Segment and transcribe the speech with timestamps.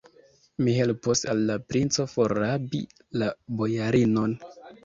[0.67, 2.81] Mi helpos al la princo forrabi
[3.25, 4.39] la bojarinon.